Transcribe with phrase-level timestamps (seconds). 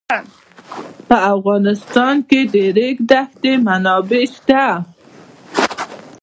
[1.07, 4.65] په افغانستان کې د د ریګ دښتې منابع شته.